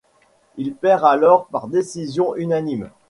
[0.57, 2.89] Il perd alors par décision unanime.